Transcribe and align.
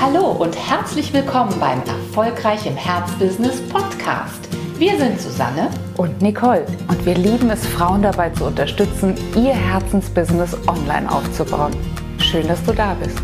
Hallo 0.00 0.30
und 0.30 0.54
herzlich 0.56 1.12
willkommen 1.12 1.52
beim 1.58 1.80
Erfolgreich 1.80 2.64
im 2.66 2.76
Herzbusiness 2.76 3.60
Podcast. 3.62 4.48
Wir 4.78 4.96
sind 4.96 5.20
Susanne 5.20 5.70
und 5.96 6.22
Nicole 6.22 6.64
und 6.86 7.04
wir 7.04 7.16
lieben 7.16 7.50
es, 7.50 7.66
Frauen 7.66 8.02
dabei 8.02 8.30
zu 8.30 8.44
unterstützen, 8.44 9.16
ihr 9.34 9.52
Herzensbusiness 9.54 10.56
online 10.68 11.10
aufzubauen. 11.10 11.72
Schön, 12.20 12.46
dass 12.46 12.62
du 12.62 12.72
da 12.72 12.94
bist. 12.94 13.18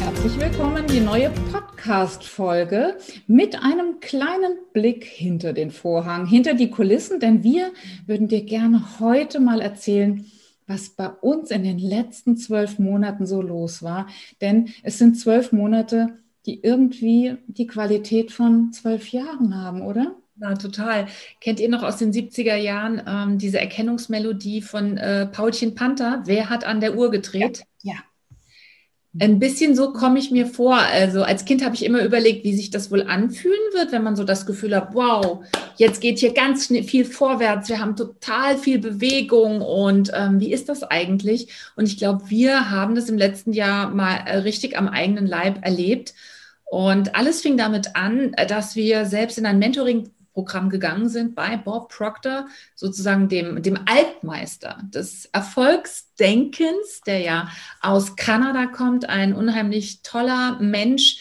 Herzlich 0.00 0.40
willkommen, 0.40 0.84
die 0.88 1.00
neue 1.00 1.30
Podcast-Folge 1.52 2.96
mit 3.28 3.54
einem 3.62 4.00
kleinen 4.00 4.58
Blick 4.72 5.04
hinter 5.04 5.52
den 5.52 5.70
Vorhang, 5.70 6.26
hinter 6.26 6.54
die 6.54 6.70
Kulissen, 6.70 7.20
denn 7.20 7.44
wir 7.44 7.70
würden 8.08 8.26
dir 8.26 8.42
gerne 8.42 8.82
heute 8.98 9.38
mal 9.38 9.60
erzählen, 9.60 10.26
was 10.70 10.90
bei 10.90 11.08
uns 11.08 11.50
in 11.50 11.64
den 11.64 11.78
letzten 11.78 12.36
zwölf 12.36 12.78
Monaten 12.78 13.26
so 13.26 13.42
los 13.42 13.82
war. 13.82 14.06
Denn 14.40 14.70
es 14.82 14.98
sind 14.98 15.18
zwölf 15.18 15.52
Monate, 15.52 16.18
die 16.46 16.62
irgendwie 16.62 17.36
die 17.48 17.66
Qualität 17.66 18.32
von 18.32 18.72
zwölf 18.72 19.08
Jahren 19.08 19.54
haben, 19.54 19.82
oder? 19.82 20.16
Ja, 20.36 20.54
total. 20.54 21.06
Kennt 21.40 21.60
ihr 21.60 21.68
noch 21.68 21.82
aus 21.82 21.98
den 21.98 22.12
70er 22.12 22.56
Jahren 22.56 23.02
ähm, 23.06 23.38
diese 23.38 23.60
Erkennungsmelodie 23.60 24.62
von 24.62 24.96
äh, 24.96 25.26
Paulchen 25.26 25.74
Panther? 25.74 26.22
Wer 26.24 26.48
hat 26.48 26.64
an 26.64 26.80
der 26.80 26.96
Uhr 26.96 27.10
gedreht? 27.10 27.58
Ja. 27.58 27.64
Ein 29.18 29.40
bisschen 29.40 29.74
so 29.74 29.92
komme 29.92 30.20
ich 30.20 30.30
mir 30.30 30.46
vor. 30.46 30.76
Also 30.76 31.24
als 31.24 31.44
Kind 31.44 31.64
habe 31.64 31.74
ich 31.74 31.84
immer 31.84 32.04
überlegt, 32.04 32.44
wie 32.44 32.54
sich 32.54 32.70
das 32.70 32.92
wohl 32.92 33.02
anfühlen 33.02 33.58
wird, 33.72 33.90
wenn 33.90 34.04
man 34.04 34.14
so 34.14 34.22
das 34.22 34.46
Gefühl 34.46 34.76
hat, 34.76 34.94
wow, 34.94 35.44
jetzt 35.76 36.00
geht 36.00 36.20
hier 36.20 36.32
ganz 36.32 36.68
viel 36.68 37.04
vorwärts, 37.04 37.68
wir 37.68 37.80
haben 37.80 37.96
total 37.96 38.56
viel 38.56 38.78
Bewegung 38.78 39.62
und 39.62 40.12
ähm, 40.14 40.38
wie 40.38 40.52
ist 40.52 40.68
das 40.68 40.84
eigentlich? 40.84 41.48
Und 41.74 41.86
ich 41.86 41.98
glaube, 41.98 42.30
wir 42.30 42.70
haben 42.70 42.94
das 42.94 43.08
im 43.08 43.18
letzten 43.18 43.52
Jahr 43.52 43.90
mal 43.90 44.14
äh, 44.26 44.38
richtig 44.38 44.78
am 44.78 44.86
eigenen 44.86 45.26
Leib 45.26 45.64
erlebt. 45.64 46.14
Und 46.64 47.16
alles 47.16 47.40
fing 47.40 47.56
damit 47.56 47.96
an, 47.96 48.30
dass 48.46 48.76
wir 48.76 49.04
selbst 49.06 49.38
in 49.38 49.46
ein 49.46 49.58
Mentoring 49.58 50.10
Programm 50.40 50.70
gegangen 50.70 51.10
sind 51.10 51.34
bei 51.34 51.58
Bob 51.58 51.92
Proctor, 51.92 52.48
sozusagen 52.74 53.28
dem, 53.28 53.62
dem 53.62 53.78
Altmeister 53.84 54.80
des 54.84 55.26
Erfolgsdenkens, 55.26 57.02
der 57.06 57.18
ja 57.18 57.50
aus 57.82 58.16
Kanada 58.16 58.64
kommt, 58.64 59.06
ein 59.06 59.34
unheimlich 59.34 60.00
toller 60.02 60.58
Mensch, 60.58 61.18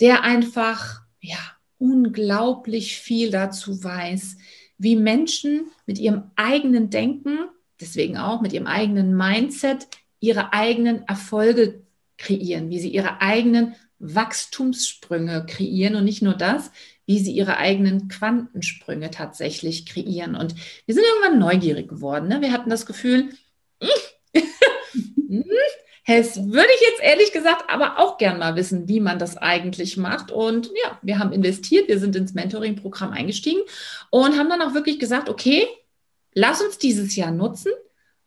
der 0.00 0.22
einfach, 0.22 1.00
ja, 1.20 1.38
unglaublich 1.78 2.98
viel 2.98 3.32
dazu 3.32 3.82
weiß, 3.82 4.36
wie 4.78 4.94
Menschen 4.94 5.66
mit 5.84 5.98
ihrem 5.98 6.30
eigenen 6.36 6.88
Denken, 6.88 7.38
deswegen 7.80 8.16
auch 8.16 8.42
mit 8.42 8.52
ihrem 8.52 8.68
eigenen 8.68 9.16
Mindset, 9.16 9.88
ihre 10.20 10.52
eigenen 10.52 11.02
Erfolge 11.08 11.82
kreieren, 12.16 12.70
wie 12.70 12.78
sie 12.78 12.90
ihre 12.90 13.20
eigenen 13.20 13.74
Wachstumssprünge 13.98 15.46
kreieren. 15.46 15.96
Und 15.96 16.04
nicht 16.04 16.22
nur 16.22 16.34
das, 16.34 16.70
wie 17.06 17.18
sie 17.18 17.32
ihre 17.32 17.56
eigenen 17.56 18.08
Quantensprünge 18.08 19.10
tatsächlich 19.10 19.86
kreieren. 19.86 20.34
Und 20.36 20.54
wir 20.86 20.94
sind 20.94 21.04
irgendwann 21.04 21.38
neugierig 21.38 21.88
geworden. 21.88 22.28
Ne? 22.28 22.40
Wir 22.40 22.52
hatten 22.52 22.70
das 22.70 22.86
Gefühl, 22.86 23.30
es 26.06 26.36
würde 26.36 26.68
ich 26.74 26.80
jetzt 26.88 27.02
ehrlich 27.02 27.32
gesagt 27.32 27.64
aber 27.68 27.98
auch 27.98 28.18
gern 28.18 28.38
mal 28.38 28.56
wissen, 28.56 28.88
wie 28.88 29.00
man 29.00 29.18
das 29.18 29.36
eigentlich 29.36 29.96
macht. 29.96 30.30
Und 30.30 30.70
ja, 30.82 30.98
wir 31.02 31.18
haben 31.18 31.32
investiert, 31.32 31.88
wir 31.88 31.98
sind 31.98 32.16
ins 32.16 32.34
Mentoring-Programm 32.34 33.12
eingestiegen 33.12 33.62
und 34.10 34.38
haben 34.38 34.48
dann 34.48 34.62
auch 34.62 34.74
wirklich 34.74 34.98
gesagt, 34.98 35.28
okay, 35.28 35.66
lass 36.34 36.62
uns 36.62 36.78
dieses 36.78 37.16
Jahr 37.16 37.30
nutzen 37.30 37.72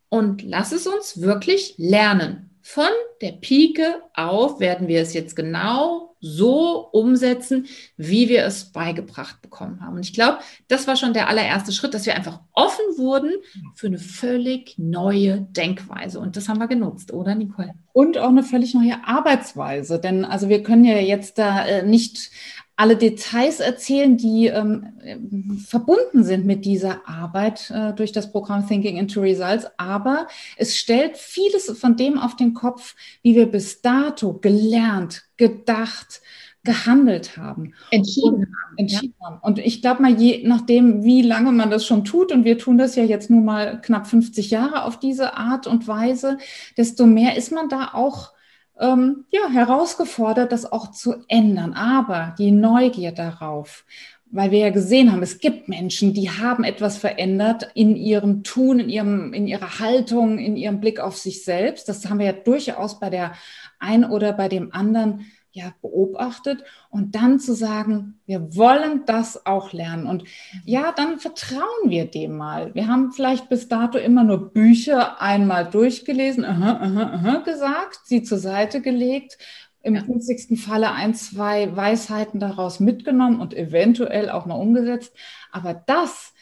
und 0.09 0.41
lass 0.43 0.71
es 0.71 0.87
uns 0.87 1.21
wirklich 1.21 1.75
lernen. 1.77 2.49
Von 2.61 2.89
der 3.21 3.33
Pike 3.33 4.01
auf 4.13 4.59
werden 4.59 4.87
wir 4.87 5.01
es 5.01 5.13
jetzt 5.13 5.35
genau 5.35 6.14
so 6.25 6.89
umsetzen, 6.91 7.67
wie 7.97 8.29
wir 8.29 8.45
es 8.45 8.71
beigebracht 8.71 9.43
bekommen 9.43 9.81
haben. 9.81 9.95
Und 9.97 10.05
ich 10.05 10.13
glaube, 10.13 10.39
das 10.67 10.87
war 10.87 10.95
schon 10.95 11.13
der 11.13 11.29
allererste 11.29 11.71
Schritt, 11.71 11.93
dass 11.93 12.07
wir 12.07 12.15
einfach 12.15 12.39
offen 12.53 12.85
wurden 12.97 13.31
für 13.75 13.87
eine 13.87 13.99
völlig 13.99 14.73
neue 14.77 15.41
Denkweise. 15.41 16.19
Und 16.19 16.35
das 16.35 16.49
haben 16.49 16.59
wir 16.59 16.67
genutzt, 16.67 17.13
oder 17.13 17.35
Nicole? 17.35 17.75
Und 17.93 18.17
auch 18.17 18.29
eine 18.29 18.43
völlig 18.43 18.73
neue 18.73 19.05
Arbeitsweise. 19.05 19.99
Denn 19.99 20.25
also 20.25 20.49
wir 20.49 20.63
können 20.63 20.83
ja 20.83 20.97
jetzt 20.97 21.37
da 21.37 21.63
äh, 21.63 21.83
nicht 21.83 22.31
alle 22.77 22.97
Details 22.97 23.61
erzählen, 23.61 24.17
die 24.17 24.47
ähm, 24.47 25.59
verbunden 25.65 26.23
sind 26.23 26.45
mit 26.45 26.65
dieser 26.65 27.07
Arbeit 27.07 27.71
äh, 27.71 27.93
durch 27.93 28.11
das 28.11 28.31
Programm 28.31 28.67
Thinking 28.67 28.97
into 28.97 29.21
Results. 29.21 29.65
Aber 29.77 30.27
es 30.57 30.75
stellt 30.75 31.17
vieles 31.17 31.71
von 31.79 31.95
dem 31.95 32.19
auf 32.19 32.35
den 32.35 32.53
Kopf, 32.53 32.95
wie 33.21 33.35
wir 33.35 33.45
bis 33.45 33.81
dato 33.81 34.33
gelernt, 34.33 35.23
gedacht, 35.37 36.21
gehandelt 36.65 37.37
haben. 37.37 37.73
Entschieden 37.91 38.47
haben. 38.47 38.77
Entschieden 38.77 39.15
ja. 39.21 39.27
haben. 39.27 39.39
Und 39.41 39.59
ich 39.59 39.81
glaube 39.81 40.01
mal, 40.01 40.19
je 40.19 40.45
nachdem, 40.45 41.03
wie 41.03 41.21
lange 41.21 41.53
man 41.53 41.69
das 41.69 41.85
schon 41.85 42.03
tut, 42.03 42.33
und 42.33 42.43
wir 42.43 42.57
tun 42.57 42.77
das 42.77 42.97
ja 42.97 43.03
jetzt 43.03 43.29
nun 43.29 43.45
mal 43.45 43.79
knapp 43.79 44.07
50 44.07 44.51
Jahre 44.51 44.83
auf 44.83 44.99
diese 44.99 45.37
Art 45.37 45.65
und 45.67 45.87
Weise, 45.87 46.39
desto 46.75 47.05
mehr 47.05 47.37
ist 47.37 47.53
man 47.53 47.69
da 47.69 47.91
auch 47.93 48.34
ähm, 48.79 49.25
ja, 49.29 49.49
herausgefordert, 49.49 50.51
das 50.51 50.71
auch 50.71 50.91
zu 50.91 51.15
ändern. 51.27 51.73
Aber 51.73 52.35
die 52.37 52.51
Neugier 52.51 53.11
darauf, 53.11 53.85
weil 54.31 54.51
wir 54.51 54.59
ja 54.59 54.69
gesehen 54.69 55.11
haben, 55.11 55.23
es 55.23 55.39
gibt 55.39 55.69
Menschen, 55.69 56.13
die 56.13 56.29
haben 56.29 56.63
etwas 56.63 56.97
verändert 56.97 57.69
in 57.73 57.95
ihrem 57.95 58.43
Tun, 58.43 58.79
in, 58.79 58.89
ihrem, 58.89 59.33
in 59.33 59.47
ihrer 59.47 59.79
Haltung, 59.79 60.39
in 60.39 60.57
ihrem 60.57 60.81
Blick 60.81 60.99
auf 60.99 61.17
sich 61.17 61.43
selbst. 61.43 61.87
Das 61.87 62.09
haben 62.09 62.19
wir 62.19 62.25
ja 62.25 62.33
durchaus 62.33 62.99
bei 62.99 63.09
der 63.09 63.33
ein 63.79 64.03
oder 64.03 64.33
bei 64.33 64.49
dem 64.49 64.73
anderen 64.73 65.25
ja, 65.55 65.73
beobachtet 65.81 66.65
und 66.89 67.15
dann 67.15 67.39
zu 67.39 67.53
sagen, 67.53 68.19
wir 68.25 68.57
wollen 68.57 69.05
das 69.05 69.45
auch 69.45 69.71
lernen. 69.71 70.05
Und 70.05 70.25
ja, 70.65 70.91
dann 70.91 71.17
vertrauen 71.17 71.89
wir 71.89 72.05
dem 72.05 72.35
mal. 72.35 72.75
Wir 72.75 72.89
haben 72.89 73.13
vielleicht 73.13 73.47
bis 73.47 73.69
dato 73.69 73.97
immer 73.97 74.25
nur 74.25 74.51
Bücher 74.51 75.21
einmal 75.21 75.69
durchgelesen, 75.69 76.43
aha, 76.43 76.79
aha, 76.81 77.13
aha, 77.13 77.37
gesagt, 77.37 78.01
sie 78.03 78.21
zur 78.21 78.37
Seite 78.37 78.81
gelegt, 78.81 79.37
im 79.81 79.93
günstigsten 79.93 80.57
Falle 80.57 80.91
ein, 80.91 81.13
zwei 81.13 81.73
Weisheiten 81.73 82.41
daraus 82.41 82.81
mitgenommen 82.81 83.39
und 83.39 83.53
eventuell 83.53 84.29
auch 84.29 84.45
mal 84.45 84.55
umgesetzt. 84.55 85.15
Aber 85.53 85.73
das, 85.73 86.33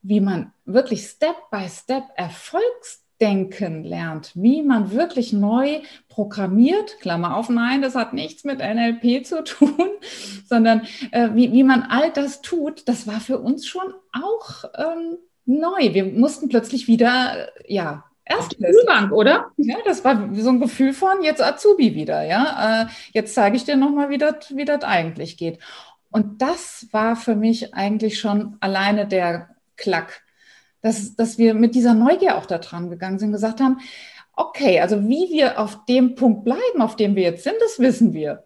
wie 0.00 0.20
man 0.20 0.52
wirklich 0.64 1.06
Step 1.08 1.36
by 1.50 1.68
Step 1.68 2.04
Erfolgs 2.16 3.01
denken 3.22 3.84
lernt, 3.84 4.32
wie 4.34 4.62
man 4.62 4.90
wirklich 4.90 5.32
neu 5.32 5.80
programmiert, 6.08 6.98
Klammer 7.00 7.36
auf, 7.36 7.48
nein, 7.48 7.80
das 7.80 7.94
hat 7.94 8.12
nichts 8.12 8.42
mit 8.42 8.58
NLP 8.58 9.24
zu 9.24 9.44
tun, 9.44 9.90
sondern 10.46 10.82
äh, 11.12 11.30
wie, 11.32 11.52
wie 11.52 11.62
man 11.62 11.82
all 11.82 12.10
das 12.12 12.42
tut, 12.42 12.88
das 12.88 13.06
war 13.06 13.20
für 13.20 13.38
uns 13.38 13.66
schon 13.66 13.94
auch 14.12 14.64
ähm, 14.76 15.18
neu. 15.46 15.94
Wir 15.94 16.04
mussten 16.04 16.48
plötzlich 16.48 16.88
wieder, 16.88 17.48
äh, 17.64 17.72
ja, 17.74 18.04
Erst 18.24 18.54
Schulbank, 18.54 19.10
oder? 19.10 19.50
Ja, 19.56 19.76
das 19.84 20.04
war 20.04 20.30
so 20.32 20.50
ein 20.50 20.60
Gefühl 20.60 20.92
von 20.92 21.22
jetzt 21.22 21.42
Azubi 21.42 21.96
wieder, 21.96 22.22
ja. 22.22 22.82
Äh, 22.82 22.86
jetzt 23.12 23.34
zeige 23.34 23.56
ich 23.56 23.64
dir 23.64 23.76
nochmal, 23.76 24.10
wie 24.10 24.18
das, 24.18 24.54
wie 24.54 24.64
das 24.64 24.84
eigentlich 24.84 25.36
geht. 25.36 25.58
Und 26.12 26.40
das 26.40 26.86
war 26.92 27.16
für 27.16 27.34
mich 27.34 27.74
eigentlich 27.74 28.20
schon 28.20 28.56
alleine 28.60 29.08
der 29.08 29.48
Klack 29.76 30.22
dass, 30.82 31.16
dass 31.16 31.38
wir 31.38 31.54
mit 31.54 31.74
dieser 31.74 31.94
Neugier 31.94 32.36
auch 32.36 32.46
da 32.46 32.58
dran 32.58 32.90
gegangen 32.90 33.18
sind, 33.18 33.32
gesagt 33.32 33.60
haben, 33.60 33.78
okay, 34.34 34.80
also 34.80 35.02
wie 35.08 35.30
wir 35.30 35.58
auf 35.58 35.84
dem 35.86 36.14
Punkt 36.14 36.44
bleiben, 36.44 36.80
auf 36.80 36.96
dem 36.96 37.16
wir 37.16 37.22
jetzt 37.22 37.44
sind, 37.44 37.56
das 37.60 37.78
wissen 37.78 38.12
wir. 38.12 38.44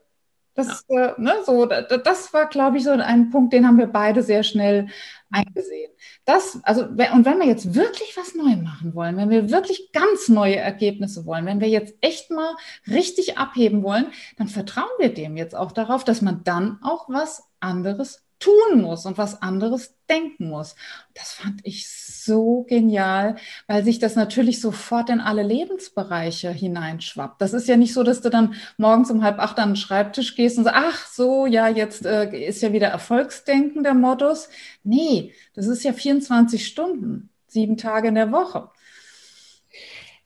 Das, 0.54 0.84
ja. 0.88 1.08
äh, 1.08 1.20
ne, 1.20 1.34
so, 1.44 1.66
das 1.66 2.32
war, 2.32 2.48
glaube 2.48 2.78
ich, 2.78 2.84
so 2.84 2.91
ein 2.91 3.30
Punkt, 3.30 3.52
den 3.52 3.66
haben 3.66 3.76
wir 3.76 3.88
beide 3.88 4.22
sehr 4.22 4.42
schnell 4.42 4.88
eingesehen. 5.30 5.92
Das, 6.25 6.58
also, 6.62 6.82
und 6.84 7.25
wenn 7.25 7.38
wir 7.38 7.46
jetzt 7.46 7.75
wirklich 7.75 8.16
was 8.16 8.34
neu 8.34 8.56
machen 8.56 8.94
wollen, 8.94 9.19
wenn 9.19 9.28
wir 9.28 9.50
wirklich 9.50 9.92
ganz 9.92 10.28
neue 10.28 10.56
Ergebnisse 10.56 11.26
wollen, 11.26 11.44
wenn 11.44 11.60
wir 11.60 11.69
jetzt 11.69 11.94
echt 12.00 12.30
mal 12.30 12.56
richtig 12.88 13.37
abheben 13.37 13.82
wollen, 13.82 14.06
dann 14.38 14.49
vertrauen 14.49 14.88
wir 14.99 15.12
dem 15.12 15.37
jetzt 15.37 15.55
auch 15.55 15.72
darauf, 15.72 16.05
dass 16.05 16.22
man 16.22 16.43
dann 16.43 16.78
auch 16.82 17.06
was 17.11 17.44
anderes 17.61 18.25
tun 18.38 18.81
muss 18.81 19.05
und 19.05 19.19
was 19.19 19.43
anderes 19.43 19.94
denken 20.08 20.49
muss. 20.49 20.75
Das 21.14 21.32
fand 21.32 21.61
ich 21.64 21.87
so 22.26 22.64
genial, 22.69 23.37
weil 23.67 23.84
sich 23.84 23.99
das 23.99 24.17
natürlich 24.17 24.61
sofort 24.61 25.08
in 25.08 25.20
alle 25.20 25.43
Lebensbereiche 25.43 26.50
hineinschwappt. 26.50 27.40
Das 27.40 27.55
ist 27.55 27.69
ja 27.69 27.76
nicht 27.76 27.94
so, 27.94 28.02
dass 28.02 28.20
du 28.20 28.28
dann 28.28 28.55
morgens 28.76 29.11
um 29.11 29.23
halb 29.23 29.38
acht 29.38 29.58
an 29.58 29.70
den 29.70 29.76
Schreibtisch 29.76 30.37
gehst 30.37 30.58
und 30.58 30.64
sagst, 30.64 30.78
ach 30.78 31.06
so, 31.06 31.46
ja, 31.46 31.69
jetzt 31.69 32.05
äh, 32.05 32.46
ist 32.46 32.61
ja 32.62 32.73
wieder 32.73 32.88
Erfolgsdenken 32.88 33.82
der 33.82 33.94
Modus. 33.94 34.49
Nee, 34.84 35.32
das 35.55 35.67
ist 35.67 35.84
ja 35.84 35.93
24 35.93 36.67
Stunden, 36.67 37.31
sieben 37.46 37.78
Tage 37.78 38.08
in 38.08 38.14
der 38.17 38.32
Woche. 38.32 38.69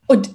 Und 0.07 0.29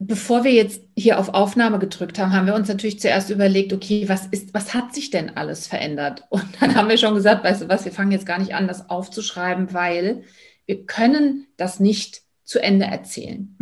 bevor 0.00 0.44
wir 0.44 0.52
jetzt 0.52 0.82
hier 0.96 1.18
auf 1.18 1.28
Aufnahme 1.28 1.78
gedrückt 1.78 2.18
haben, 2.18 2.32
haben 2.32 2.46
wir 2.46 2.54
uns 2.54 2.68
natürlich 2.68 3.00
zuerst 3.00 3.30
überlegt, 3.30 3.72
okay, 3.72 4.08
was 4.08 4.26
ist, 4.26 4.52
was 4.54 4.74
hat 4.74 4.94
sich 4.94 5.10
denn 5.10 5.36
alles 5.36 5.66
verändert? 5.66 6.24
Und 6.30 6.44
dann 6.60 6.74
haben 6.74 6.88
wir 6.88 6.98
schon 6.98 7.14
gesagt, 7.14 7.44
weißt 7.44 7.62
du 7.62 7.68
was, 7.68 7.84
wir 7.84 7.92
fangen 7.92 8.10
jetzt 8.10 8.26
gar 8.26 8.38
nicht 8.38 8.54
an, 8.54 8.66
das 8.66 8.88
aufzuschreiben, 8.88 9.72
weil 9.72 10.24
wir 10.70 10.86
können 10.86 11.48
das 11.56 11.80
nicht 11.80 12.22
zu 12.44 12.62
Ende 12.62 12.86
erzählen. 12.86 13.56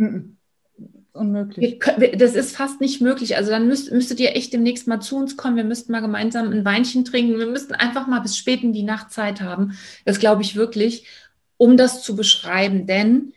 unmöglich. 1.11 1.79
das 2.15 2.35
ist 2.35 2.55
fast 2.55 2.81
nicht 2.81 3.01
möglich. 3.01 3.35
Also 3.35 3.49
dann 3.49 3.67
müsst, 3.67 3.91
müsstet 3.91 4.19
ihr 4.19 4.35
echt 4.35 4.53
demnächst 4.53 4.87
mal 4.87 4.99
zu 4.99 5.17
uns 5.17 5.35
kommen. 5.35 5.55
Wir 5.55 5.63
müssten 5.63 5.91
mal 5.91 6.01
gemeinsam 6.01 6.51
ein 6.51 6.65
Weinchen 6.65 7.05
trinken. 7.05 7.39
Wir 7.39 7.47
müssten 7.47 7.73
einfach 7.73 8.05
mal 8.05 8.19
bis 8.19 8.37
spät 8.37 8.61
in 8.61 8.73
die 8.73 8.83
Nacht 8.83 9.11
Zeit 9.11 9.41
haben. 9.41 9.75
Das 10.05 10.19
glaube 10.19 10.43
ich 10.43 10.55
wirklich, 10.55 11.07
um 11.57 11.77
das 11.77 12.03
zu 12.03 12.15
beschreiben. 12.15 12.85
Denn 12.85 13.33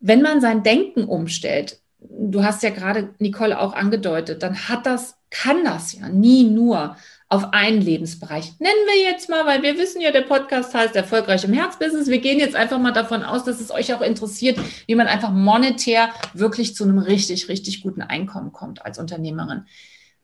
wenn 0.00 0.22
man 0.22 0.40
sein 0.40 0.62
Denken 0.62 1.04
umstellt, 1.04 1.82
du 1.98 2.42
hast 2.42 2.62
ja 2.62 2.70
gerade 2.70 3.10
Nicole 3.18 3.60
auch 3.60 3.74
angedeutet, 3.74 4.42
dann 4.42 4.66
hat 4.70 4.86
das, 4.86 5.18
kann 5.28 5.62
das 5.62 5.92
ja 5.92 6.08
nie 6.08 6.44
nur 6.44 6.96
auf 7.34 7.52
einen 7.52 7.80
Lebensbereich. 7.80 8.52
Nennen 8.60 8.86
wir 8.86 9.02
jetzt 9.02 9.28
mal, 9.28 9.44
weil 9.44 9.62
wir 9.62 9.76
wissen 9.76 10.00
ja, 10.00 10.12
der 10.12 10.22
Podcast 10.22 10.72
heißt 10.72 10.94
Erfolgreich 10.94 11.42
im 11.42 11.52
Herzbusiness. 11.52 12.06
Wir 12.06 12.20
gehen 12.20 12.38
jetzt 12.38 12.54
einfach 12.54 12.78
mal 12.78 12.92
davon 12.92 13.24
aus, 13.24 13.42
dass 13.42 13.60
es 13.60 13.72
euch 13.72 13.92
auch 13.92 14.02
interessiert, 14.02 14.58
wie 14.86 14.94
man 14.94 15.08
einfach 15.08 15.32
monetär 15.32 16.10
wirklich 16.32 16.76
zu 16.76 16.84
einem 16.84 16.98
richtig, 16.98 17.48
richtig 17.48 17.82
guten 17.82 18.02
Einkommen 18.02 18.52
kommt 18.52 18.86
als 18.86 19.00
Unternehmerin. 19.00 19.64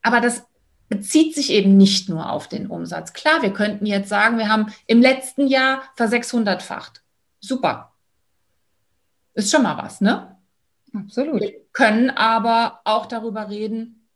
Aber 0.03 0.21
das 0.21 0.45
bezieht 0.89 1.35
sich 1.35 1.51
eben 1.51 1.77
nicht 1.77 2.09
nur 2.09 2.31
auf 2.31 2.47
den 2.47 2.69
Umsatz. 2.69 3.13
Klar, 3.13 3.43
wir 3.43 3.53
könnten 3.53 3.87
jetzt 3.87 4.09
sagen, 4.09 4.39
wir 4.39 4.49
haben 4.49 4.73
im 4.87 5.01
letzten 5.01 5.49
Jahr 5.49 5.83
versechshundertfacht. 5.97 7.03
Super. 7.41 7.93
Ist 9.35 9.51
schon 9.51 9.65
mal 9.65 9.77
was, 9.77 10.01
ne? 10.01 10.37
Absolut. 10.95 11.41
Wir 11.41 11.55
können 11.73 12.11
aber 12.11 12.81
auch 12.85 13.07
darüber 13.07 13.49
reden, 13.49 14.07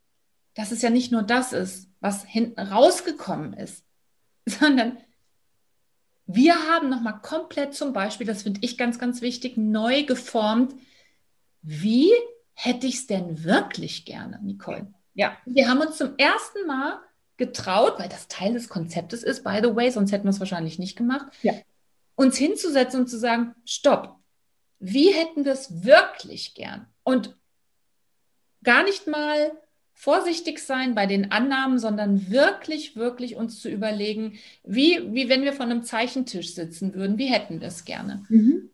dass 0.55 0.70
es 0.70 0.82
ja 0.82 0.91
nicht 0.91 1.11
nur 1.11 1.23
das 1.23 1.52
ist, 1.52 1.88
was 2.04 2.22
hinten 2.22 2.60
rausgekommen 2.60 3.54
ist, 3.54 3.82
sondern 4.46 4.98
wir 6.26 6.54
haben 6.68 6.90
nochmal 6.90 7.20
komplett 7.22 7.74
zum 7.74 7.94
Beispiel, 7.94 8.26
das 8.26 8.42
finde 8.42 8.60
ich 8.62 8.76
ganz, 8.76 8.98
ganz 8.98 9.22
wichtig, 9.22 9.56
neu 9.56 10.04
geformt. 10.04 10.74
Wie 11.62 12.12
hätte 12.52 12.86
ich 12.86 12.96
es 12.96 13.06
denn 13.06 13.42
wirklich 13.42 14.04
gerne, 14.04 14.38
Nicole? 14.42 14.92
Ja. 15.14 15.38
Wir 15.46 15.68
haben 15.68 15.80
uns 15.80 15.96
zum 15.96 16.14
ersten 16.18 16.66
Mal 16.66 17.00
getraut, 17.38 17.98
weil 17.98 18.10
das 18.10 18.28
Teil 18.28 18.52
des 18.52 18.68
Konzeptes 18.68 19.22
ist, 19.22 19.42
by 19.42 19.60
the 19.62 19.74
way, 19.74 19.90
sonst 19.90 20.12
hätten 20.12 20.24
wir 20.24 20.30
es 20.30 20.40
wahrscheinlich 20.40 20.78
nicht 20.78 20.96
gemacht, 20.96 21.32
ja. 21.40 21.54
uns 22.16 22.36
hinzusetzen 22.36 23.00
und 23.00 23.06
zu 23.08 23.18
sagen, 23.18 23.54
stopp, 23.64 24.18
wie 24.78 25.10
hätten 25.10 25.46
wir 25.46 25.52
es 25.52 25.84
wirklich 25.84 26.52
gern? 26.52 26.86
Und 27.02 27.34
gar 28.62 28.82
nicht 28.82 29.06
mal 29.06 29.52
vorsichtig 29.94 30.58
sein 30.58 30.94
bei 30.94 31.06
den 31.06 31.32
Annahmen, 31.32 31.79
sondern 31.79 32.31
wirklich, 32.31 32.96
wirklich 32.96 33.37
uns 33.37 33.61
zu 33.61 33.70
überlegen, 33.70 34.35
wie, 34.64 35.00
wie 35.14 35.29
wenn 35.29 35.43
wir 35.43 35.52
vor 35.52 35.64
einem 35.64 35.85
Zeichentisch 35.85 36.55
sitzen 36.55 36.94
würden, 36.94 37.17
wie 37.17 37.26
hätten 37.26 37.61
wir 37.61 37.69
es 37.69 37.85
gerne. 37.85 38.25
Mhm. 38.29 38.70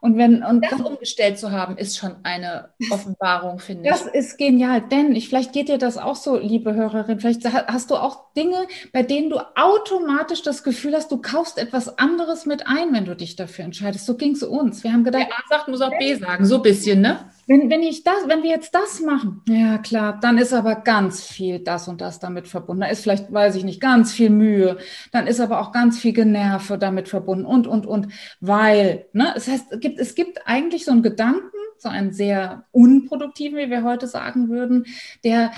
Und 0.00 0.18
wenn 0.18 0.42
und 0.42 0.62
das 0.62 0.80
umgestellt 0.80 1.38
zu 1.38 1.50
haben, 1.50 1.78
ist 1.78 1.96
schon 1.96 2.16
eine 2.24 2.70
Offenbarung, 2.90 3.58
finde 3.58 3.84
ich. 3.84 3.90
Das 3.90 4.06
ist 4.06 4.36
genial, 4.36 4.82
denn 4.82 5.14
ich, 5.14 5.28
vielleicht 5.28 5.52
geht 5.52 5.68
dir 5.68 5.78
das 5.78 5.96
auch 5.96 6.16
so, 6.16 6.38
liebe 6.38 6.74
Hörerin. 6.74 7.20
Vielleicht 7.20 7.46
hast 7.46 7.90
du 7.90 7.96
auch 7.96 8.32
Dinge, 8.34 8.66
bei 8.92 9.02
denen 9.02 9.30
du 9.30 9.38
automatisch 9.56 10.42
das 10.42 10.62
Gefühl 10.62 10.94
hast, 10.94 11.10
du 11.10 11.22
kaufst 11.22 11.58
etwas 11.58 11.98
anderes 11.98 12.44
mit 12.44 12.66
ein, 12.66 12.92
wenn 12.92 13.06
du 13.06 13.16
dich 13.16 13.36
dafür 13.36 13.64
entscheidest. 13.64 14.04
So 14.04 14.16
ging 14.16 14.32
es 14.32 14.42
uns. 14.42 14.84
Wir 14.84 14.92
haben 14.92 15.04
gedacht, 15.04 15.28
A 15.30 15.48
sagt, 15.48 15.68
muss 15.68 15.80
auch 15.80 15.96
B 15.98 16.16
sagen, 16.16 16.44
so 16.44 16.56
ein 16.56 16.62
bisschen, 16.62 17.00
ne? 17.00 17.31
Wenn, 17.46 17.70
wenn 17.70 17.82
ich 17.82 18.04
das, 18.04 18.28
wenn 18.28 18.42
wir 18.42 18.50
jetzt 18.50 18.74
das 18.74 19.00
machen, 19.00 19.42
ja 19.48 19.78
klar, 19.78 20.18
dann 20.20 20.38
ist 20.38 20.52
aber 20.52 20.76
ganz 20.76 21.24
viel 21.24 21.58
das 21.58 21.88
und 21.88 22.00
das 22.00 22.20
damit 22.20 22.46
verbunden. 22.46 22.82
Da 22.82 22.88
ist 22.88 23.02
vielleicht, 23.02 23.32
weiß 23.32 23.56
ich 23.56 23.64
nicht, 23.64 23.80
ganz 23.80 24.12
viel 24.12 24.30
Mühe. 24.30 24.78
Dann 25.10 25.26
ist 25.26 25.40
aber 25.40 25.60
auch 25.60 25.72
ganz 25.72 25.98
viel 25.98 26.12
Generve 26.12 26.78
damit 26.78 27.08
verbunden 27.08 27.44
und, 27.44 27.66
und, 27.66 27.86
und, 27.86 28.08
weil, 28.40 29.06
ne, 29.12 29.32
es 29.36 29.48
heißt, 29.48 29.72
es 29.72 29.80
gibt, 29.80 29.98
es 29.98 30.14
gibt 30.14 30.46
eigentlich 30.46 30.84
so 30.84 30.92
einen 30.92 31.02
Gedanken, 31.02 31.50
so 31.78 31.88
einen 31.88 32.12
sehr 32.12 32.64
unproduktiven, 32.70 33.58
wie 33.58 33.70
wir 33.70 33.82
heute 33.82 34.06
sagen 34.06 34.48
würden, 34.48 34.86
der 35.24 35.50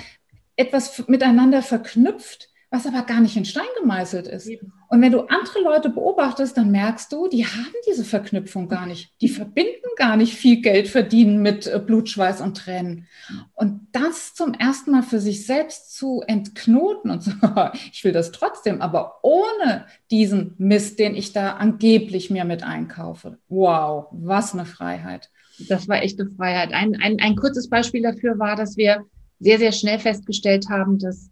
etwas 0.56 1.06
miteinander 1.08 1.62
verknüpft, 1.62 2.48
was 2.74 2.86
aber 2.86 3.02
gar 3.02 3.20
nicht 3.20 3.36
in 3.36 3.44
Stein 3.44 3.64
gemeißelt 3.80 4.26
ist. 4.26 4.50
Und 4.88 5.00
wenn 5.00 5.12
du 5.12 5.20
andere 5.20 5.60
Leute 5.62 5.90
beobachtest, 5.90 6.56
dann 6.56 6.72
merkst 6.72 7.12
du, 7.12 7.28
die 7.28 7.46
haben 7.46 7.72
diese 7.88 8.04
Verknüpfung 8.04 8.68
gar 8.68 8.86
nicht. 8.86 9.12
Die 9.20 9.28
verbinden 9.28 9.86
gar 9.96 10.16
nicht 10.16 10.34
viel 10.34 10.60
Geld 10.60 10.88
verdienen 10.88 11.40
mit 11.40 11.68
äh, 11.68 11.78
Blut, 11.78 12.08
Schweiß 12.08 12.40
und 12.40 12.56
Tränen. 12.56 13.06
Und 13.54 13.86
das 13.92 14.34
zum 14.34 14.54
ersten 14.54 14.90
Mal 14.90 15.04
für 15.04 15.20
sich 15.20 15.46
selbst 15.46 15.94
zu 15.94 16.22
entknoten 16.26 17.12
und 17.12 17.22
so, 17.22 17.32
ich 17.92 18.02
will 18.02 18.12
das 18.12 18.32
trotzdem, 18.32 18.82
aber 18.82 19.20
ohne 19.22 19.86
diesen 20.10 20.54
Mist, 20.58 20.98
den 20.98 21.14
ich 21.14 21.32
da 21.32 21.52
angeblich 21.52 22.28
mir 22.30 22.44
mit 22.44 22.64
einkaufe. 22.64 23.38
Wow, 23.48 24.08
was 24.10 24.52
eine 24.52 24.66
Freiheit. 24.66 25.30
Das 25.68 25.86
war 25.86 26.02
echt 26.02 26.18
eine 26.20 26.30
Freiheit. 26.30 26.72
Ein, 26.72 26.96
ein, 27.00 27.20
ein 27.20 27.36
kurzes 27.36 27.70
Beispiel 27.70 28.02
dafür 28.02 28.40
war, 28.40 28.56
dass 28.56 28.76
wir 28.76 29.04
sehr, 29.38 29.58
sehr 29.58 29.72
schnell 29.72 30.00
festgestellt 30.00 30.66
haben, 30.68 30.98
dass 30.98 31.30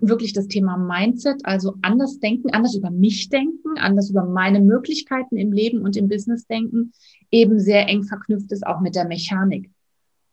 wirklich 0.00 0.32
das 0.32 0.48
Thema 0.48 0.76
Mindset, 0.76 1.40
also 1.44 1.74
anders 1.82 2.18
denken, 2.18 2.50
anders 2.50 2.74
über 2.74 2.90
mich 2.90 3.28
denken, 3.28 3.78
anders 3.78 4.10
über 4.10 4.24
meine 4.24 4.60
Möglichkeiten 4.60 5.36
im 5.36 5.52
Leben 5.52 5.82
und 5.82 5.96
im 5.96 6.08
Business 6.08 6.46
denken, 6.46 6.92
eben 7.30 7.58
sehr 7.60 7.88
eng 7.88 8.04
verknüpft 8.04 8.52
ist 8.52 8.66
auch 8.66 8.80
mit 8.80 8.94
der 8.94 9.06
Mechanik. 9.06 9.70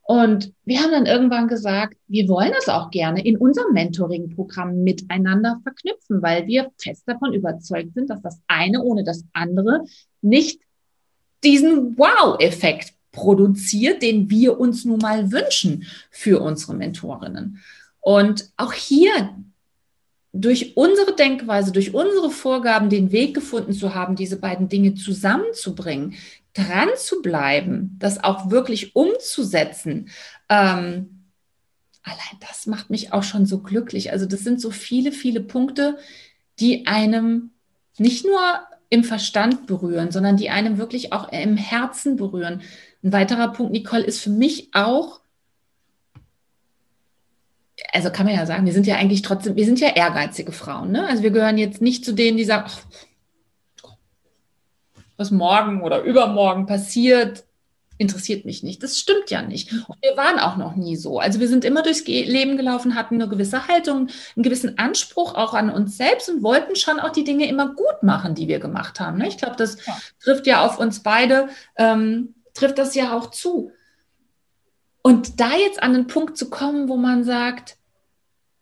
Und 0.04 0.54
wir 0.64 0.80
haben 0.80 0.92
dann 0.92 1.06
irgendwann 1.06 1.50
gesagt, 1.50 1.98
wir 2.08 2.30
wollen 2.30 2.54
das 2.56 2.70
auch 2.70 2.92
gerne 2.92 3.26
in 3.26 3.36
unserem 3.36 3.74
Mentoring-Programm 3.74 4.84
miteinander 4.84 5.60
verknüpfen, 5.64 6.22
weil 6.22 6.48
wir 6.48 6.72
fest 6.78 7.04
davon 7.08 7.34
überzeugt 7.34 7.94
sind, 7.94 8.10
dass 8.10 8.22
das 8.22 8.40
eine 8.48 8.82
ohne 8.84 9.04
das 9.04 9.26
andere 9.34 9.84
nicht 10.22 10.62
diesen 11.44 11.98
Wow-Effekt 11.98 12.94
produziert, 13.12 14.02
den 14.02 14.30
wir 14.30 14.60
uns 14.60 14.86
nun 14.86 15.00
mal 15.00 15.32
wünschen 15.32 15.86
für 16.10 16.40
unsere 16.42 16.76
Mentorinnen. 16.76 17.60
Und 18.08 18.52
auch 18.56 18.72
hier 18.72 19.36
durch 20.32 20.78
unsere 20.78 21.14
Denkweise, 21.14 21.74
durch 21.74 21.94
unsere 21.94 22.30
Vorgaben 22.30 22.90
den 22.90 23.12
Weg 23.12 23.34
gefunden 23.34 23.74
zu 23.74 23.96
haben, 23.96 24.16
diese 24.16 24.38
beiden 24.38 24.70
Dinge 24.70 24.96
zusammenzubringen, 24.96 26.16
dran 26.54 26.88
zu 26.96 27.22
bleiben, 27.22 27.98
das 28.00 28.24
auch 28.24 28.50
wirklich 28.50 28.96
umzusetzen. 28.96 30.08
Ähm, 30.48 31.26
allein 32.02 32.40
das 32.40 32.66
macht 32.66 32.90
mich 32.90 33.12
auch 33.12 33.24
schon 33.24 33.46
so 33.46 33.60
glücklich. 33.60 34.10
Also 34.14 34.26
das 34.26 34.40
sind 34.40 34.62
so 34.62 34.72
viele, 34.72 35.12
viele 35.12 35.42
Punkte, 35.42 35.98
die 36.62 36.88
einem 36.88 37.50
nicht 37.98 38.26
nur 38.26 38.40
im 38.90 39.04
Verstand 39.04 39.68
berühren, 39.68 40.12
sondern 40.14 40.38
die 40.38 40.50
einem 40.50 40.78
wirklich 40.78 41.12
auch 41.12 41.30
im 41.34 41.58
Herzen 41.58 42.16
berühren. 42.16 42.62
Ein 43.04 43.12
weiterer 43.12 43.52
Punkt, 43.52 43.74
Nicole, 43.74 44.06
ist 44.06 44.22
für 44.22 44.30
mich 44.30 44.70
auch, 44.72 45.20
also 47.98 48.12
kann 48.12 48.28
man 48.28 48.36
ja 48.36 48.46
sagen, 48.46 48.68
wir 48.68 48.74
sind 48.74 48.86
ja 48.86 48.96
eigentlich 48.96 49.24
trotzdem, 49.24 49.56
wir 49.56 49.66
sind 49.66 49.80
ja 49.80 49.90
ehrgeizige 49.90 50.52
Frauen. 50.52 50.92
Ne? 50.92 51.08
Also 51.08 51.24
wir 51.24 51.32
gehören 51.32 51.58
jetzt 51.58 51.82
nicht 51.82 52.06
zu 52.06 52.14
denen, 52.14 52.38
die 52.38 52.46
sagen, 52.46 52.66
ach, 52.68 52.80
was 55.18 55.32
morgen 55.32 55.82
oder 55.82 56.04
übermorgen 56.04 56.68
passiert, 56.68 57.44
interessiert 57.98 58.46
mich 58.46 58.62
nicht. 58.62 58.84
Das 58.84 59.00
stimmt 59.00 59.32
ja 59.32 59.42
nicht. 59.42 59.72
Und 59.88 59.98
wir 60.04 60.16
waren 60.16 60.38
auch 60.38 60.58
noch 60.58 60.76
nie 60.76 60.96
so. 60.96 61.20
Also 61.20 61.40
wir 61.40 61.48
sind 61.48 61.66
immer 61.66 61.82
durchs 61.82 62.06
Leben 62.06 62.56
gelaufen, 62.56 62.94
hatten 62.94 63.16
eine 63.16 63.28
gewisse 63.28 63.68
Haltung, 63.68 64.10
einen 64.36 64.44
gewissen 64.44 64.78
Anspruch 64.78 65.34
auch 65.34 65.56
an 65.56 65.72
uns 65.72 65.98
selbst 65.98 66.30
und 66.30 66.44
wollten 66.44 66.76
schon 66.76 67.00
auch 67.00 67.10
die 67.10 67.24
Dinge 67.24 67.50
immer 67.50 67.74
gut 67.74 68.04
machen, 68.04 68.36
die 68.36 68.48
wir 68.48 68.60
gemacht 68.60 69.00
haben. 69.00 69.18
Ne? 69.18 69.28
Ich 69.28 69.40
glaube, 69.40 69.56
das 69.56 69.84
ja. 69.88 69.98
trifft 70.22 70.46
ja 70.46 70.64
auf 70.64 70.78
uns 70.78 71.02
beide, 71.02 71.48
ähm, 71.78 72.36
trifft 72.54 72.78
das 72.78 72.94
ja 72.94 73.18
auch 73.18 73.32
zu. 73.32 73.72
Und 75.02 75.40
da 75.40 75.56
jetzt 75.56 75.82
an 75.82 75.94
den 75.94 76.06
Punkt 76.06 76.38
zu 76.38 76.52
kommen, 76.52 76.90
wo 76.90 76.98
man 76.98 77.24
sagt, 77.24 77.78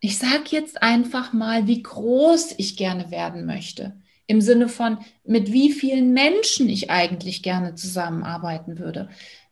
ich 0.05 0.19
sage 0.19 0.43
jetzt 0.51 0.83
einfach 0.83 1.33
mal, 1.33 1.65
wie 1.65 1.81
groß 1.81 2.53
ich 2.57 2.77
gerne 2.77 3.09
werden 3.09 3.47
möchte. 3.47 3.93
Im 4.27 4.39
Sinne 4.39 4.69
von, 4.69 4.99
mit 5.23 5.51
wie 5.51 5.71
vielen 5.71 6.13
Menschen 6.13 6.69
ich 6.69 6.91
eigentlich 6.91 7.41
gerne 7.41 7.73
zusammenarbeiten 7.73 8.77
würde. 8.77 9.09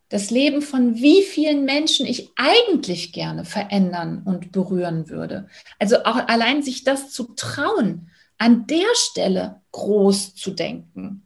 Das 0.10 0.30
Leben 0.30 0.62
von 0.62 0.96
wie 0.96 1.24
vielen 1.24 1.66
Menschen 1.66 2.06
ich 2.06 2.30
eigentlich 2.36 3.14
gerne 3.14 3.46
verändern 3.46 4.22
und 4.26 4.52
berühren 4.52 5.10
würde. 5.10 5.48
Also 5.80 6.04
auch 6.04 6.28
allein 6.28 6.62
sich 6.62 6.84
das 6.84 7.10
zu 7.10 7.34
trauen, 7.36 8.12
an 8.38 8.68
der 8.68 8.94
Stelle 8.94 9.62
groß 9.72 10.36
zu 10.36 10.52
denken. 10.52 11.24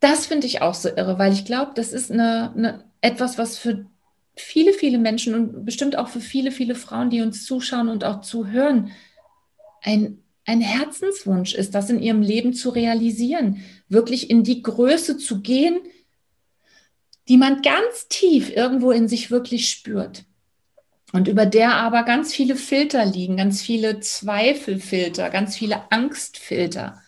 Das 0.00 0.26
finde 0.26 0.48
ich 0.48 0.60
auch 0.60 0.74
so 0.74 0.88
irre, 0.88 1.20
weil 1.20 1.32
ich 1.32 1.44
glaube, 1.44 1.70
das 1.76 1.92
ist 1.92 2.10
eine, 2.10 2.52
eine, 2.56 2.84
etwas, 3.00 3.38
was 3.38 3.58
für 3.58 3.86
viele, 4.36 4.72
viele 4.72 4.98
Menschen 4.98 5.34
und 5.34 5.64
bestimmt 5.64 5.96
auch 5.96 6.08
für 6.08 6.20
viele, 6.20 6.50
viele 6.50 6.74
Frauen, 6.74 7.10
die 7.10 7.22
uns 7.22 7.44
zuschauen 7.44 7.88
und 7.88 8.04
auch 8.04 8.20
zuhören, 8.20 8.90
ein, 9.82 10.22
ein 10.44 10.60
Herzenswunsch 10.60 11.54
ist, 11.54 11.74
das 11.74 11.90
in 11.90 12.02
ihrem 12.02 12.22
Leben 12.22 12.52
zu 12.54 12.70
realisieren, 12.70 13.62
wirklich 13.88 14.30
in 14.30 14.42
die 14.42 14.62
Größe 14.62 15.18
zu 15.18 15.40
gehen, 15.40 15.78
die 17.28 17.36
man 17.36 17.62
ganz 17.62 18.08
tief 18.08 18.54
irgendwo 18.54 18.90
in 18.90 19.08
sich 19.08 19.30
wirklich 19.30 19.70
spürt. 19.70 20.24
Und 21.12 21.28
über 21.28 21.46
der 21.46 21.76
aber 21.76 22.02
ganz 22.02 22.34
viele 22.34 22.56
Filter 22.56 23.04
liegen, 23.06 23.36
ganz 23.36 23.62
viele 23.62 24.00
Zweifelfilter, 24.00 25.30
ganz 25.30 25.56
viele 25.56 25.90
Angstfilter. 25.92 27.00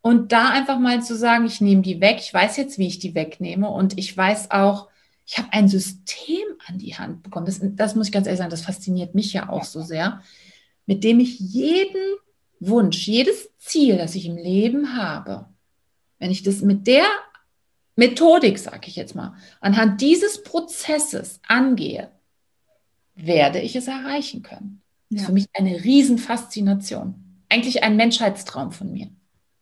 Und 0.00 0.32
da 0.32 0.48
einfach 0.48 0.78
mal 0.78 1.02
zu 1.02 1.14
sagen, 1.14 1.44
ich 1.46 1.60
nehme 1.60 1.82
die 1.82 2.00
weg, 2.00 2.16
ich 2.18 2.32
weiß 2.32 2.56
jetzt, 2.56 2.78
wie 2.78 2.88
ich 2.88 2.98
die 2.98 3.14
wegnehme 3.14 3.68
und 3.68 3.98
ich 3.98 4.16
weiß 4.16 4.50
auch, 4.50 4.88
ich 5.26 5.38
habe 5.38 5.52
ein 5.52 5.68
System 5.68 6.44
an 6.66 6.78
die 6.78 6.96
Hand 6.96 7.22
bekommen. 7.22 7.46
Das, 7.46 7.60
das 7.62 7.94
muss 7.94 8.08
ich 8.08 8.12
ganz 8.12 8.26
ehrlich 8.26 8.38
sagen, 8.38 8.50
das 8.50 8.62
fasziniert 8.62 9.14
mich 9.14 9.32
ja 9.32 9.48
auch 9.48 9.64
so 9.64 9.82
sehr, 9.82 10.22
mit 10.86 11.04
dem 11.04 11.20
ich 11.20 11.38
jeden 11.38 12.16
Wunsch, 12.60 13.06
jedes 13.06 13.50
Ziel, 13.58 13.98
das 13.98 14.14
ich 14.14 14.26
im 14.26 14.36
Leben 14.36 14.96
habe, 14.96 15.46
wenn 16.18 16.30
ich 16.30 16.42
das 16.42 16.62
mit 16.62 16.86
der 16.86 17.04
Methodik, 17.96 18.58
sage 18.58 18.88
ich 18.88 18.96
jetzt 18.96 19.14
mal, 19.14 19.34
anhand 19.60 20.00
dieses 20.00 20.42
Prozesses 20.42 21.40
angehe, 21.46 22.10
werde 23.14 23.60
ich 23.60 23.76
es 23.76 23.88
erreichen 23.88 24.42
können. 24.42 24.82
Das 25.10 25.22
ist 25.22 25.26
für 25.26 25.32
mich 25.32 25.46
eine 25.52 25.84
Riesenfaszination. 25.84 27.14
Eigentlich 27.48 27.82
ein 27.82 27.96
Menschheitstraum 27.96 28.72
von 28.72 28.92
mir. 28.92 29.10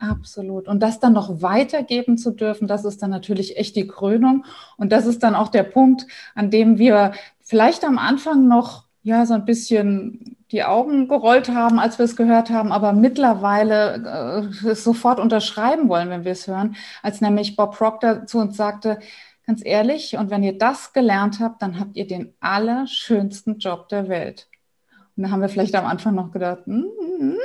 Absolut. 0.00 0.66
Und 0.66 0.80
das 0.80 0.99
dann 0.99 1.12
noch 1.12 1.42
weitergeben 1.42 2.16
zu 2.16 2.30
dürfen, 2.30 2.66
das 2.66 2.87
ist 2.87 3.02
dann 3.02 3.11
natürlich 3.11 3.59
echt 3.59 3.76
die 3.76 3.87
Krönung. 3.87 4.47
Und 4.78 4.92
das 4.92 5.04
ist 5.04 5.23
dann 5.23 5.35
auch 5.35 5.49
der 5.49 5.62
Punkt, 5.62 6.07
an 6.35 6.50
dem 6.50 6.78
wir 6.78 7.12
vielleicht 7.42 7.85
am 7.85 7.99
Anfang 7.99 8.49
noch 8.49 8.85
ja 9.02 9.26
so 9.26 9.35
ein 9.35 9.45
bisschen 9.45 10.37
die 10.52 10.64
Augen 10.64 11.07
gerollt 11.07 11.50
haben, 11.50 11.78
als 11.78 11.99
wir 11.99 12.07
es 12.07 12.16
gehört 12.16 12.50
haben, 12.50 12.73
aber 12.73 12.92
mittlerweile 12.92 14.49
äh, 14.64 14.69
es 14.69 14.85
sofort 14.85 15.21
unterschreiben 15.21 15.88
wollen, 15.88 16.11
wenn 16.11 16.25
wir 16.25 16.33
es 16.33 16.47
hören, 16.47 16.76
als 17.02 17.21
nämlich 17.21 17.54
Bob 17.54 17.76
Proctor 17.76 18.26
zu 18.26 18.38
uns 18.38 18.57
sagte, 18.57 18.99
ganz 19.47 19.62
ehrlich, 19.64 20.16
und 20.16 20.30
wenn 20.30 20.42
ihr 20.42 20.57
das 20.57 20.92
gelernt 20.92 21.40
habt, 21.40 21.62
dann 21.62 21.78
habt 21.78 21.97
ihr 21.97 22.07
den 22.07 22.35
allerschönsten 22.40 23.59
Job 23.59 23.88
der 23.90 24.09
Welt. 24.09 24.49
Und 25.16 25.25
da 25.25 25.30
haben 25.30 25.42
wir 25.42 25.49
vielleicht 25.49 25.75
am 25.75 25.87
Anfang 25.87 26.14
noch 26.14 26.33
gedacht, 26.33 26.66
mm, 26.66 26.85
mm, 27.21 27.37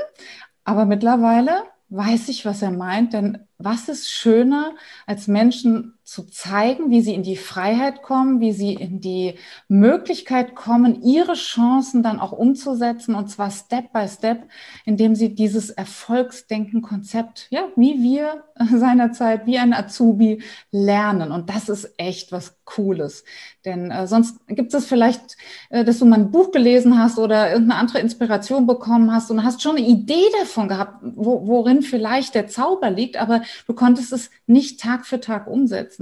aber 0.64 0.86
mittlerweile 0.86 1.64
weiß 1.89 2.30
ich, 2.30 2.46
was 2.46 2.62
er 2.62 2.72
meint, 2.72 3.13
denn 3.13 3.48
was 3.58 3.89
ist 3.89 4.10
schöner, 4.12 4.75
als 5.06 5.27
Menschen 5.27 5.95
zu 6.06 6.24
zeigen, 6.24 6.92
wie 6.92 7.02
sie 7.02 7.16
in 7.16 7.24
die 7.24 7.36
Freiheit 7.36 8.04
kommen, 8.04 8.40
wie 8.40 8.52
sie 8.52 8.76
in 8.76 9.02
die 9.02 9.36
Möglichkeit 9.68 10.54
kommen, 10.56 11.02
ihre 11.02 11.34
Chancen 11.34 12.04
dann 12.04 12.20
auch 12.20 12.32
umzusetzen 12.32 13.16
und 13.16 13.30
zwar 13.30 13.50
Step 13.50 13.92
by 13.92 14.08
Step, 14.08 14.48
indem 14.86 15.16
sie 15.16 15.34
dieses 15.34 15.72
Erfolgsdenken-Konzept, 15.72 17.48
ja, 17.50 17.64
wie 17.76 18.04
wir 18.04 18.44
seinerzeit, 18.72 19.48
wie 19.48 19.58
ein 19.58 19.74
Azubi 19.74 20.44
lernen. 20.72 21.32
Und 21.32 21.50
das 21.50 21.70
ist 21.70 21.92
echt 21.98 22.32
was 22.32 22.56
Cooles. 22.66 23.24
Denn 23.64 23.92
äh, 23.92 24.08
sonst 24.08 24.46
gibt 24.48 24.74
es 24.74 24.86
vielleicht, 24.86 25.38
äh, 25.70 25.84
dass 25.84 26.00
du 26.00 26.06
mal 26.06 26.20
ein 26.20 26.32
Buch 26.32 26.52
gelesen 26.52 27.00
hast 27.00 27.18
oder 27.18 27.52
irgendeine 27.52 27.80
andere 27.80 28.00
Inspiration 28.00 28.68
bekommen 28.68 29.12
hast 29.12 29.32
und 29.32 29.44
hast 29.44 29.62
schon 29.62 29.78
eine 29.78 29.88
Idee 29.88 30.26
davon 30.40 30.68
gehabt, 30.68 31.00
wo, 31.02 31.48
worin 31.48 31.82
vielleicht 31.82 32.36
der 32.36 32.48
Zauber 32.48 32.90
liegt, 32.90 33.18
aber 33.18 33.42
du 33.68 33.74
konntest 33.74 34.12
es 34.12 34.30
nicht 34.48 34.80
Tag 34.80 35.06
für 35.06 35.20
Tag 35.20 35.48
umsetzen. 35.48 35.95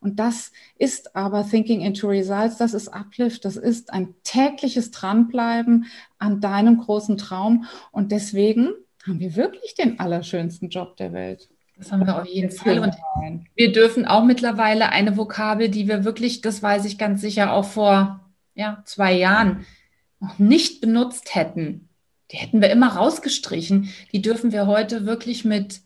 Und 0.00 0.18
das 0.18 0.52
ist 0.76 1.14
aber 1.16 1.48
Thinking 1.48 1.80
into 1.80 2.08
Results, 2.08 2.56
das 2.56 2.74
ist 2.74 2.88
Uplift, 2.88 3.44
das 3.44 3.56
ist 3.56 3.92
ein 3.92 4.14
tägliches 4.22 4.90
Dranbleiben 4.90 5.86
an 6.18 6.40
deinem 6.40 6.78
großen 6.78 7.16
Traum. 7.18 7.64
Und 7.90 8.12
deswegen 8.12 8.70
haben 9.06 9.20
wir 9.20 9.36
wirklich 9.36 9.74
den 9.74 10.00
allerschönsten 10.00 10.68
Job 10.68 10.96
der 10.96 11.12
Welt. 11.12 11.48
Das 11.76 11.92
haben 11.92 12.04
wir 12.06 12.20
auf 12.20 12.26
jeden 12.26 12.50
Fall. 12.50 12.80
Und 12.80 12.94
wir 13.54 13.72
dürfen 13.72 14.04
auch 14.04 14.24
mittlerweile 14.24 14.90
eine 14.90 15.16
Vokabel, 15.16 15.68
die 15.68 15.86
wir 15.86 16.04
wirklich, 16.04 16.40
das 16.40 16.62
weiß 16.62 16.84
ich 16.84 16.98
ganz 16.98 17.20
sicher, 17.20 17.52
auch 17.52 17.64
vor 17.64 18.20
ja, 18.54 18.82
zwei 18.84 19.12
Jahren 19.12 19.64
noch 20.18 20.38
nicht 20.38 20.80
benutzt 20.80 21.34
hätten. 21.36 21.88
Die 22.32 22.36
hätten 22.36 22.60
wir 22.60 22.70
immer 22.70 22.88
rausgestrichen. 22.88 23.90
Die 24.12 24.20
dürfen 24.20 24.52
wir 24.52 24.66
heute 24.66 25.06
wirklich 25.06 25.44
mit 25.44 25.80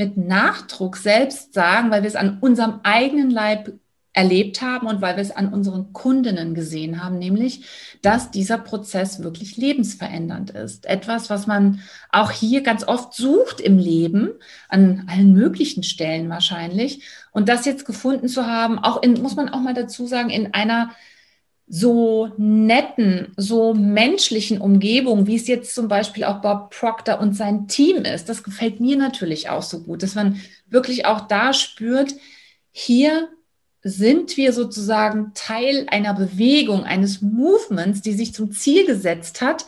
mit 0.00 0.16
Nachdruck 0.16 0.96
selbst 0.96 1.52
sagen, 1.52 1.90
weil 1.90 2.02
wir 2.02 2.08
es 2.08 2.16
an 2.16 2.38
unserem 2.40 2.80
eigenen 2.84 3.30
Leib 3.30 3.74
erlebt 4.14 4.62
haben 4.62 4.86
und 4.86 5.02
weil 5.02 5.16
wir 5.16 5.22
es 5.22 5.30
an 5.30 5.52
unseren 5.52 5.92
Kundinnen 5.92 6.54
gesehen 6.54 7.04
haben, 7.04 7.18
nämlich, 7.18 7.66
dass 8.00 8.30
dieser 8.30 8.56
Prozess 8.56 9.22
wirklich 9.22 9.58
lebensverändernd 9.58 10.52
ist. 10.52 10.86
Etwas, 10.86 11.28
was 11.28 11.46
man 11.46 11.80
auch 12.10 12.30
hier 12.30 12.62
ganz 12.62 12.82
oft 12.88 13.12
sucht 13.12 13.60
im 13.60 13.76
Leben, 13.76 14.30
an 14.70 15.04
allen 15.06 15.34
möglichen 15.34 15.82
Stellen 15.82 16.30
wahrscheinlich. 16.30 17.04
Und 17.30 17.50
das 17.50 17.66
jetzt 17.66 17.84
gefunden 17.84 18.28
zu 18.28 18.46
haben, 18.46 18.78
auch 18.78 19.02
in, 19.02 19.20
muss 19.20 19.36
man 19.36 19.50
auch 19.50 19.60
mal 19.60 19.74
dazu 19.74 20.06
sagen, 20.06 20.30
in 20.30 20.54
einer 20.54 20.92
so 21.72 22.32
netten, 22.36 23.32
so 23.36 23.74
menschlichen 23.74 24.60
Umgebung, 24.60 25.28
wie 25.28 25.36
es 25.36 25.46
jetzt 25.46 25.72
zum 25.72 25.86
Beispiel 25.86 26.24
auch 26.24 26.40
Bob 26.40 26.70
Proctor 26.70 27.20
und 27.20 27.34
sein 27.34 27.68
Team 27.68 27.98
ist, 27.98 28.28
das 28.28 28.42
gefällt 28.42 28.80
mir 28.80 28.96
natürlich 28.96 29.48
auch 29.48 29.62
so 29.62 29.80
gut, 29.84 30.02
dass 30.02 30.16
man 30.16 30.40
wirklich 30.66 31.06
auch 31.06 31.28
da 31.28 31.52
spürt, 31.52 32.12
hier 32.72 33.28
sind 33.82 34.36
wir 34.36 34.52
sozusagen 34.52 35.30
Teil 35.34 35.86
einer 35.90 36.12
Bewegung, 36.12 36.82
eines 36.82 37.22
Movements, 37.22 38.02
die 38.02 38.14
sich 38.14 38.34
zum 38.34 38.50
Ziel 38.50 38.84
gesetzt 38.84 39.40
hat, 39.40 39.64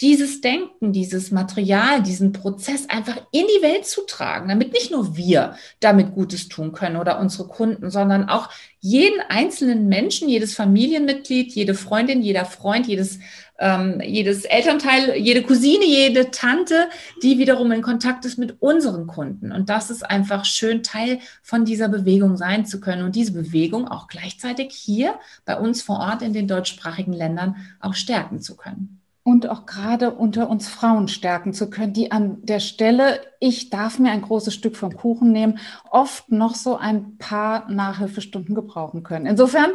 dieses 0.00 0.40
Denken, 0.40 0.92
dieses 0.92 1.30
Material, 1.30 2.02
diesen 2.02 2.32
Prozess 2.32 2.88
einfach 2.88 3.18
in 3.32 3.44
die 3.46 3.62
Welt 3.62 3.84
zu 3.84 4.02
tragen, 4.06 4.48
damit 4.48 4.72
nicht 4.72 4.90
nur 4.90 5.16
wir 5.16 5.56
damit 5.80 6.14
Gutes 6.14 6.48
tun 6.48 6.72
können 6.72 6.96
oder 6.96 7.20
unsere 7.20 7.48
Kunden, 7.48 7.90
sondern 7.90 8.28
auch 8.28 8.48
jeden 8.78 9.20
einzelnen 9.28 9.88
Menschen, 9.88 10.30
jedes 10.30 10.54
Familienmitglied, 10.54 11.52
jede 11.52 11.74
Freundin, 11.74 12.22
jeder 12.22 12.46
Freund, 12.46 12.86
jedes, 12.86 13.18
ähm, 13.58 14.00
jedes 14.02 14.46
Elternteil, 14.46 15.18
jede 15.18 15.42
Cousine, 15.42 15.84
jede 15.84 16.30
Tante, 16.30 16.88
die 17.22 17.38
wiederum 17.38 17.70
in 17.70 17.82
Kontakt 17.82 18.24
ist 18.24 18.38
mit 18.38 18.62
unseren 18.62 19.06
Kunden. 19.06 19.52
Und 19.52 19.68
das 19.68 19.90
ist 19.90 20.02
einfach 20.02 20.46
schön, 20.46 20.82
Teil 20.82 21.18
von 21.42 21.66
dieser 21.66 21.88
Bewegung 21.88 22.38
sein 22.38 22.64
zu 22.64 22.80
können 22.80 23.04
und 23.04 23.16
diese 23.16 23.32
Bewegung 23.32 23.86
auch 23.86 24.08
gleichzeitig 24.08 24.72
hier 24.72 25.16
bei 25.44 25.58
uns 25.58 25.82
vor 25.82 25.98
Ort 25.98 26.22
in 26.22 26.32
den 26.32 26.48
deutschsprachigen 26.48 27.12
Ländern 27.12 27.56
auch 27.80 27.94
stärken 27.94 28.40
zu 28.40 28.56
können 28.56 28.99
und 29.22 29.48
auch 29.48 29.66
gerade 29.66 30.12
unter 30.12 30.48
uns 30.48 30.68
Frauen 30.68 31.08
stärken 31.08 31.52
zu 31.52 31.68
können, 31.68 31.92
die 31.92 32.10
an 32.10 32.38
der 32.42 32.60
Stelle, 32.60 33.20
ich 33.38 33.70
darf 33.70 33.98
mir 33.98 34.10
ein 34.10 34.22
großes 34.22 34.54
Stück 34.54 34.76
vom 34.76 34.96
Kuchen 34.96 35.30
nehmen, 35.32 35.58
oft 35.90 36.30
noch 36.30 36.54
so 36.54 36.76
ein 36.76 37.18
paar 37.18 37.70
Nachhilfestunden 37.70 38.54
gebrauchen 38.54 39.02
können. 39.02 39.26
Insofern, 39.26 39.70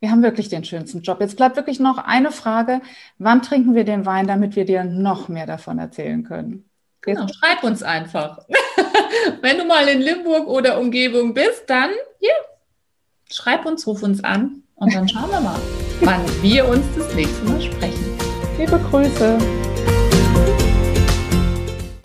wir 0.00 0.10
haben 0.10 0.22
wirklich 0.22 0.48
den 0.48 0.64
schönsten 0.64 1.02
Job. 1.02 1.20
Jetzt 1.20 1.36
bleibt 1.36 1.56
wirklich 1.56 1.78
noch 1.78 1.98
eine 1.98 2.30
Frage. 2.30 2.80
Wann 3.18 3.42
trinken 3.42 3.74
wir 3.74 3.84
den 3.84 4.06
Wein, 4.06 4.26
damit 4.26 4.56
wir 4.56 4.64
dir 4.64 4.84
noch 4.84 5.28
mehr 5.28 5.46
davon 5.46 5.78
erzählen 5.78 6.24
können? 6.24 6.68
Genau, 7.02 7.26
schreib 7.28 7.62
uns 7.64 7.82
einfach. 7.82 8.40
Wenn 9.42 9.58
du 9.58 9.64
mal 9.64 9.86
in 9.88 10.00
Limburg 10.00 10.48
oder 10.48 10.80
Umgebung 10.80 11.34
bist, 11.34 11.64
dann 11.68 11.90
hier, 12.18 12.32
schreib 13.30 13.64
uns, 13.66 13.86
ruf 13.86 14.02
uns 14.02 14.24
an 14.24 14.62
und 14.74 14.94
dann 14.94 15.08
schauen 15.08 15.30
wir 15.30 15.40
mal, 15.40 15.60
wann 16.00 16.42
wir 16.42 16.68
uns 16.68 16.84
das 16.96 17.14
nächste 17.14 17.44
Mal 17.44 17.62
sprechen. 17.62 18.15
Liebe 18.58 18.78
Grüße. 18.90 19.65